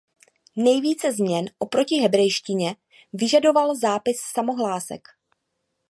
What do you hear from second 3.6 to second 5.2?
zápis samohlásek.